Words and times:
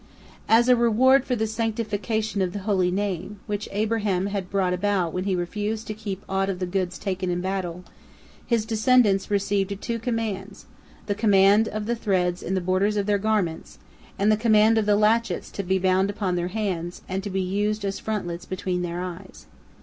As 0.49 0.67
a 0.67 0.75
reward 0.75 1.25
for 1.25 1.35
the 1.35 1.45
sanctification 1.45 2.41
of 2.41 2.53
the 2.53 2.63
Holy 2.67 2.89
Name, 2.89 3.39
which 3.45 3.69
Abraham 3.71 4.25
had 4.25 4.49
brought 4.49 4.73
about 4.73 5.13
when 5.13 5.25
he 5.25 5.35
refused 5.35 5.85
to 5.85 5.93
keep 5.93 6.23
aught 6.27 6.49
of 6.49 6.57
the 6.57 6.65
goods 6.65 6.97
taken 6.97 7.29
in 7.29 7.39
battle, 7.39 7.83
his 8.43 8.65
descendants 8.65 9.29
received 9.29 9.79
two 9.79 9.99
commands, 9.99 10.65
the 11.05 11.13
command 11.13 11.67
of 11.67 11.85
the 11.85 11.95
threads 11.95 12.41
in 12.41 12.55
the 12.55 12.61
borders 12.61 12.97
of 12.97 13.05
their 13.05 13.19
garments, 13.19 13.77
and 14.17 14.31
the 14.31 14.37
command 14.37 14.79
of 14.79 14.87
the 14.87 14.95
latchets 14.95 15.51
to 15.51 15.61
be 15.61 15.77
bound 15.77 16.09
upon 16.09 16.35
their 16.35 16.47
hands 16.47 17.03
and 17.07 17.21
to 17.23 17.29
be 17.29 17.39
used 17.43 17.85
as 17.85 17.99
frontlets 17.99 18.45
between 18.45 18.81
their 18.81 19.01
eyes. 19.01 19.45